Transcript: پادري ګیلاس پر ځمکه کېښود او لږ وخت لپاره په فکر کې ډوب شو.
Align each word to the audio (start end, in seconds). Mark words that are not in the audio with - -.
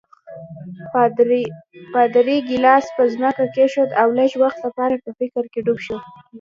پادري 1.93 2.37
ګیلاس 2.49 2.85
پر 2.95 3.05
ځمکه 3.13 3.45
کېښود 3.55 3.89
او 4.01 4.07
لږ 4.17 4.31
وخت 4.43 4.59
لپاره 4.65 4.95
په 5.03 5.09
فکر 5.19 5.43
کې 5.53 5.59
ډوب 5.65 5.79
شو. 5.85 5.97